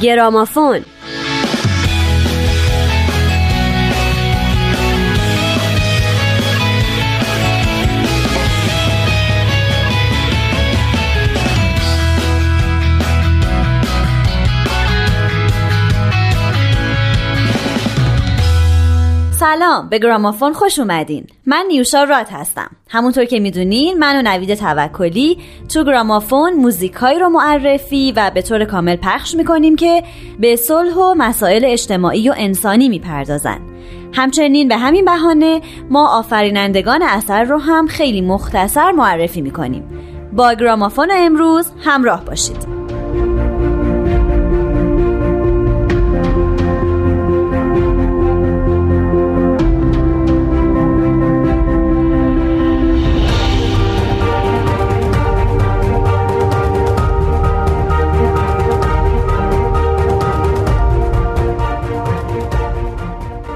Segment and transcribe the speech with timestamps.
[0.00, 0.84] Get on my phone.
[19.46, 19.88] سلام.
[19.88, 21.26] به گرامافون خوش اومدین.
[21.46, 22.70] من نیوشا رات هستم.
[22.90, 25.38] همونطور که می‌دونین من و نوید توکلی
[25.74, 30.02] تو گرامافون موزیکایی رو معرفی و به طور کامل پخش می‌کنیم که
[30.40, 33.58] به صلح و مسائل اجتماعی و انسانی می‌پردازن.
[34.14, 35.60] همچنین به همین بهانه
[35.90, 39.84] ما آفرینندگان اثر رو هم خیلی مختصر معرفی می‌کنیم.
[40.32, 42.75] با گرامافون امروز همراه باشید.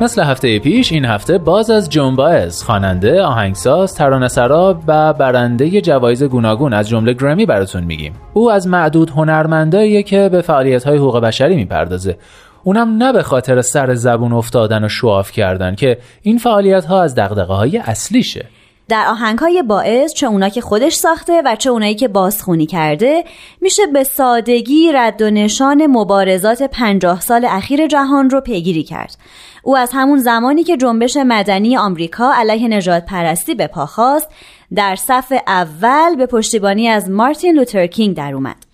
[0.00, 6.24] مثل هفته پیش این هفته باز از جون باز خواننده، آهنگساز، ترانه‌سرا و برنده جوایز
[6.24, 8.12] گوناگون از جمله گرمی براتون میگیم.
[8.32, 12.18] او از معدود هنرمنداییه که به فعالیت‌های حقوق بشری می‌پردازه.
[12.64, 17.14] اونم نه به خاطر سر زبون افتادن و شواف کردن که این فعالیت ها از
[17.14, 18.46] دقدقه های اصلیشه
[18.88, 23.24] در آهنگ های باعث چه اونا که خودش ساخته و چه اونایی که بازخونی کرده
[23.60, 29.16] میشه به سادگی رد و نشان مبارزات پنجاه سال اخیر جهان رو پیگیری کرد.
[29.62, 34.28] او از همون زمانی که جنبش مدنی آمریکا علیه نجات پرستی به پا خواست
[34.74, 38.65] در صف اول به پشتیبانی از مارتین لوترکینگ در اومد.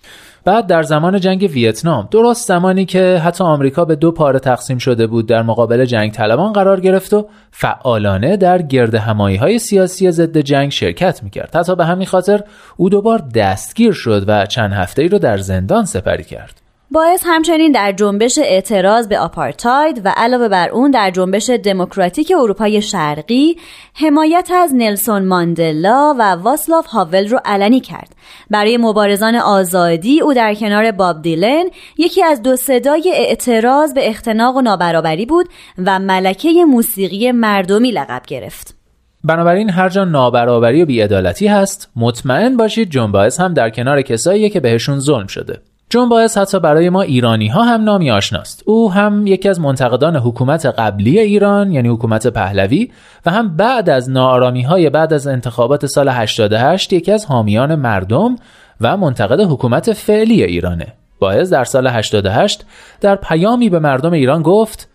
[0.45, 5.07] بعد در زمان جنگ ویتنام درست زمانی که حتی آمریکا به دو پاره تقسیم شده
[5.07, 10.37] بود در مقابل جنگ طلبان قرار گرفت و فعالانه در گرد همایی های سیاسی ضد
[10.37, 11.55] جنگ شرکت می‌کرد.
[11.55, 12.41] حتی به همین خاطر
[12.77, 16.62] او دوبار دستگیر شد و چند هفته ای رو در زندان سپری کرد.
[16.93, 22.81] باعث همچنین در جنبش اعتراض به آپارتاید و علاوه بر اون در جنبش دموکراتیک اروپای
[22.81, 23.57] شرقی
[23.93, 28.15] حمایت از نلسون ماندلا و واسلاف هاول رو علنی کرد.
[28.49, 31.63] برای مبارزان آزادی او در کنار باب دیلن
[31.97, 35.45] یکی از دو صدای اعتراض به اختناق و نابرابری بود
[35.85, 38.75] و ملکه موسیقی مردمی لقب گرفت.
[39.23, 44.49] بنابراین هر جا نابرابری و بیعدالتی هست مطمئن باشید جون باعث هم در کنار کسایی
[44.49, 45.61] که بهشون ظلم شده
[45.93, 48.63] جون باعث حتی برای ما ایرانی ها هم نامی آشناست.
[48.65, 52.91] او هم یکی از منتقدان حکومت قبلی ایران یعنی حکومت پهلوی
[53.25, 58.35] و هم بعد از نارامی های بعد از انتخابات سال 88 یکی از حامیان مردم
[58.81, 60.87] و منتقد حکومت فعلی ایرانه.
[61.19, 62.65] باعث در سال 88
[63.01, 64.89] در پیامی به مردم ایران گفت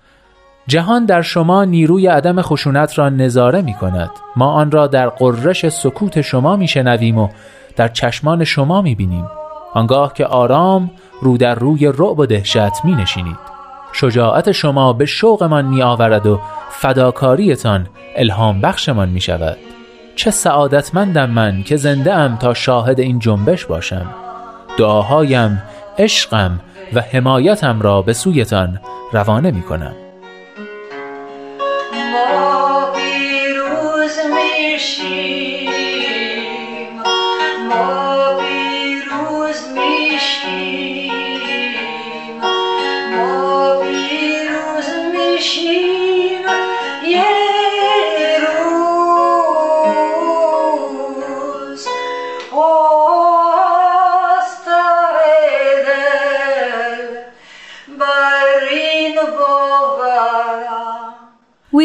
[0.66, 5.69] جهان در شما نیروی عدم خشونت را نظاره می کند ما آن را در قررش
[5.69, 7.28] سکوت شما می شنویم و
[7.76, 9.38] در چشمان شما می بینیم
[9.74, 10.90] آنگاه که آرام
[11.22, 13.48] رو در روی رعب و دهشت می نشینید
[13.92, 16.40] شجاعت شما به شوقمان می آورد و
[16.70, 17.86] فداکاریتان
[18.16, 19.56] الهام بخشمان می شود
[20.16, 24.06] چه سعادتمندم من که زنده ام تا شاهد این جنبش باشم.
[24.78, 25.62] دعاهایم
[25.98, 26.60] عشقم
[26.94, 28.80] و حمایتم را به سویتان
[29.12, 30.07] روانه می کنم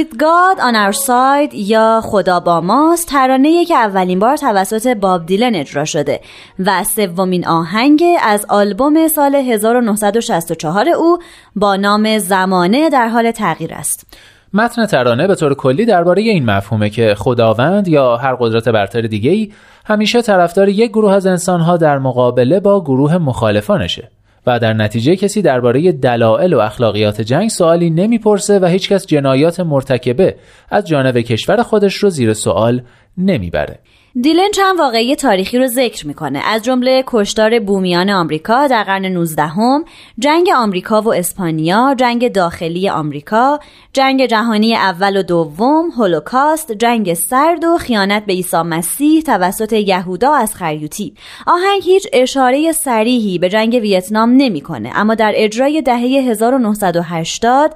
[0.03, 5.25] With God on Our Side یا خدا با ماست ترانه که اولین بار توسط باب
[5.25, 6.19] دیلن اجرا شده
[6.60, 11.18] و سومین آهنگ از آلبوم سال 1964 او
[11.56, 14.18] با نام زمانه در حال تغییر است.
[14.54, 19.31] متن ترانه به طور کلی درباره این مفهومه که خداوند یا هر قدرت برتر دیگه
[19.31, 19.51] ای
[19.86, 24.10] همیشه طرفدار یک گروه از انسانها در مقابله با گروه مخالفانشه.
[24.48, 30.36] و در نتیجه کسی درباره دلایل و اخلاقیات جنگ سوالی نمی‌پرسه و هیچکس جنایات مرتکبه
[30.69, 32.81] از جانب کشور خودش رو زیر سوال
[33.18, 33.80] نمی‌بره.
[34.21, 39.42] دیلن چند واقعی تاریخی رو ذکر می‌کنه از جمله کشتار بومیان آمریکا در قرن 19
[39.42, 39.86] هم،
[40.19, 43.60] جنگ آمریکا و اسپانیا، جنگ داخلی آمریکا،
[43.94, 50.33] جنگ جهانی اول و دوم، هولوکاست، جنگ سرد و خیانت به عیسی مسیح توسط یهودا
[50.33, 51.13] از خریوتی.
[51.48, 57.75] آهنگ هیچ اشاره سریحی به جنگ ویتنام نمی‌کنه اما در اجرای دهه 1980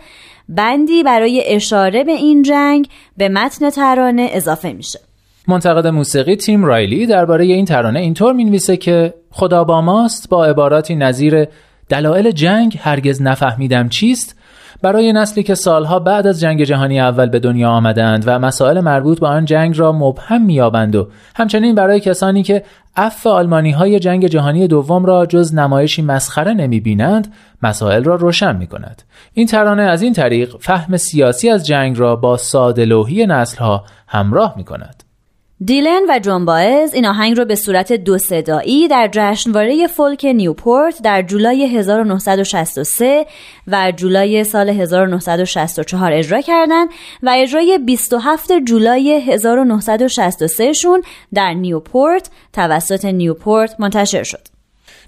[0.49, 5.06] بندی برای اشاره به این جنگ به متن ترانه اضافه میشه.
[5.47, 10.95] منتقد موسیقی تیم رایلی درباره این ترانه اینطور می‌نویسه که خدا با ماست با عباراتی
[10.95, 11.47] نظیر
[11.89, 14.35] دلایل جنگ هرگز نفهمیدم چیست
[14.81, 19.19] برای نسلی که سالها بعد از جنگ جهانی اول به دنیا آمدند و مسائل مربوط
[19.19, 22.63] به آن جنگ را مبهم میابند و همچنین برای کسانی که
[22.95, 27.33] عفو آلمانی های جنگ جهانی دوم را جز نمایشی مسخره نمی بینند
[27.63, 29.01] مسائل را روشن می کند.
[29.33, 33.27] این ترانه از این طریق فهم سیاسی از جنگ را با ساده لوحی
[34.07, 35.06] همراه می کند.
[35.65, 41.01] دیلن و جون باز این آهنگ رو به صورت دو صدایی در جشنواره فولک نیوپورت
[41.03, 43.25] در جولای 1963
[43.67, 46.89] و جولای سال 1964 اجرا کردند
[47.23, 51.01] و اجرای 27 جولای 1963 شون
[51.33, 54.56] در نیوپورت توسط نیوپورت منتشر شد.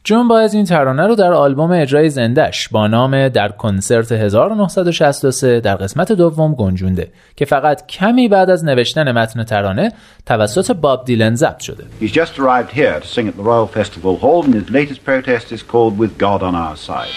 [0.03, 5.75] جون باز این ترانه رو در آلبوم اجرای زندش با نام در کنسرت 1963 در
[5.75, 9.91] قسمت دوم گنجونده که فقط کمی بعد از نوشتن متن ترانه
[10.25, 11.83] توسط باب دیلن ضبط شده.
[12.01, 15.51] He's just arrived here to sing at the Royal Festival Hall and his latest protest
[15.51, 17.09] is called With God on Our Side.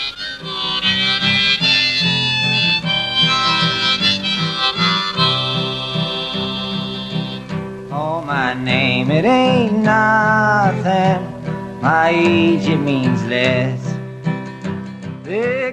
[7.92, 11.31] Oh, my name, it ain't nothing.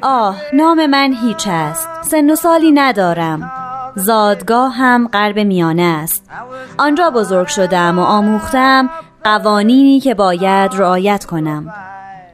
[0.02, 1.88] آه نام من هیچ است.
[2.02, 3.52] سن و سالی ندارم.
[3.96, 6.30] زادگاه هم قرب میانه است.
[6.78, 8.90] آنجا بزرگ شدم و آموختم
[9.24, 11.74] قوانینی که باید رعایت کنم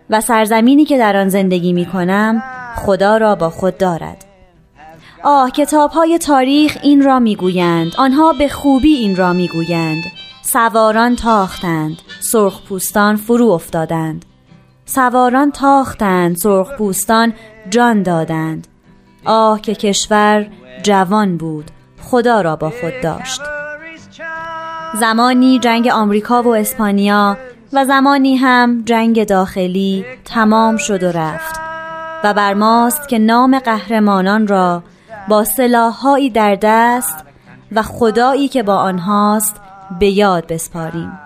[0.10, 2.44] و سرزمینی که در آن زندگی می کنم
[2.76, 4.26] خدا را با خود دارد.
[5.24, 7.92] آه کتاب های تاریخ این را می‌گویند.
[7.98, 10.04] آنها به خوبی این را می‌گویند.
[10.42, 11.98] سواران تاختند.
[12.36, 14.26] سرخپوستان فرو افتادند.
[14.86, 17.34] سواران تاختند سرخپوستان
[17.70, 18.68] جان دادند.
[19.26, 20.48] آه که کشور
[20.84, 21.72] جوان بود
[22.02, 23.42] خدا را با خود داشت.
[25.00, 27.38] زمانی جنگ آمریکا و اسپانیا
[27.74, 31.60] و زمانی هم جنگ داخلی تمام شد و رفت
[32.24, 34.84] و بر ماست که نام قهرمانان را
[35.30, 37.26] با سلاحهایی در دست
[37.72, 39.62] و خدایی که با آنهاست
[40.00, 41.25] به یاد بسپاریم.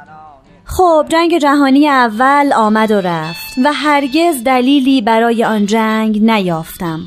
[0.71, 7.00] خب جنگ جهانی اول آمد و رفت و هرگز دلیلی برای آن جنگ نیافتم.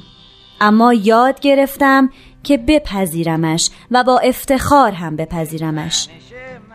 [0.61, 2.11] اما یاد گرفتم
[2.43, 6.09] که بپذیرمش و با افتخار هم بپذیرمش.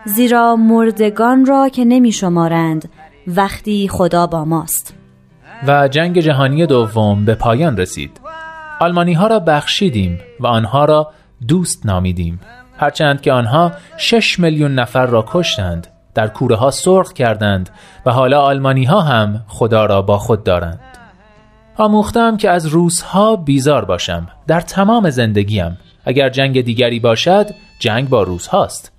[0.04, 2.88] زیرا مردگان را که نمی شمارند
[3.26, 4.94] وقتی خدا با ماست.
[5.66, 8.20] و جنگ جهانی دوم به پایان رسید.
[8.80, 11.12] آلمانی ها را بخشیدیم و آنها را
[11.48, 12.40] دوست نامیدیم.
[12.76, 15.97] هرچند که آنها شش میلیون نفر را کشتند.
[16.18, 17.70] در کوره ها سرخ کردند
[18.06, 20.80] و حالا آلمانی ها هم خدا را با خود دارند.
[21.76, 25.78] آموختم که از روزها بیزار باشم در تمام زندگیم.
[26.04, 27.46] اگر جنگ دیگری باشد
[27.78, 28.92] جنگ با روس هاست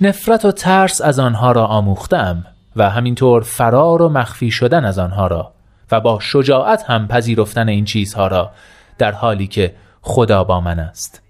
[0.00, 2.44] نفرت و ترس از آنها را آموختم
[2.76, 5.52] و همینطور فرار و مخفی شدن از آنها را
[5.90, 8.50] و با شجاعت هم پذیرفتن این چیزها را
[8.98, 11.22] در حالی که خدا با من است.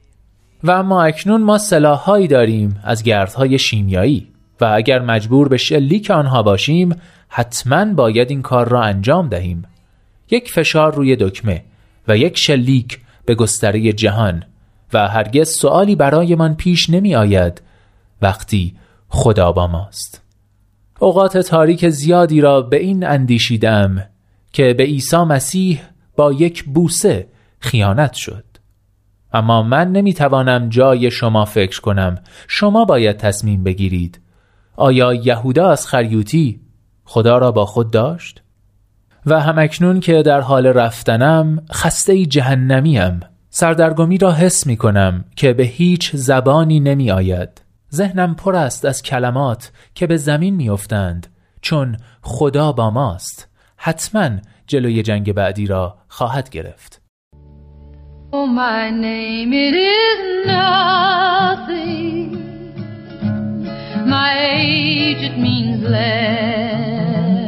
[0.64, 4.31] و اما اکنون ما سلاحهایی داریم از گردهای شیمیایی.
[4.62, 6.96] و اگر مجبور به شلیک آنها باشیم
[7.28, 9.64] حتما باید این کار را انجام دهیم.
[10.31, 11.64] یک فشار روی دکمه
[12.08, 14.44] و یک شلیک به گستره جهان
[14.92, 17.62] و هرگز سوالی برایمان پیش نمی آید
[18.22, 18.74] وقتی
[19.08, 20.22] خدا با ماست.
[21.00, 24.04] اوقات تاریک زیادی را به این اندیشیدم
[24.52, 25.81] که به عیسی مسیح
[26.16, 27.26] با یک بوسه
[27.58, 28.44] خیانت شد.
[29.32, 32.19] اما من نمی‌توانم جای شما فکر کنم.
[32.48, 34.21] شما باید تصمیم بگیرید.
[34.76, 36.60] آیا یهودا از خریوتی
[37.05, 38.43] خدا را با خود داشت؟
[39.26, 45.62] و همکنون که در حال رفتنم خسته جهنمیم سردرگمی را حس می کنم که به
[45.62, 47.62] هیچ زبانی نمی آید
[47.94, 51.26] ذهنم پر است از کلمات که به زمین می افتند
[51.60, 54.31] چون خدا با ماست حتما
[54.67, 57.02] جلوی جنگ بعدی را خواهد گرفت
[58.34, 59.52] Oh, my name.
[64.16, 64.32] My
[64.64, 67.42] age, it means less.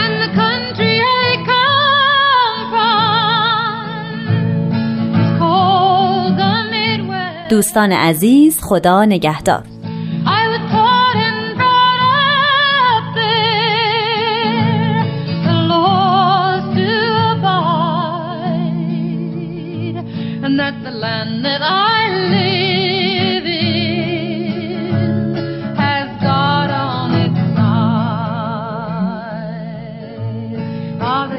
[0.00, 0.94] And the country
[1.26, 3.84] I come from
[5.22, 7.48] is called the Midwest.
[7.50, 9.62] دوستان عزیز خدا نگهدار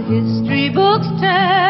[0.03, 1.64] history books tell.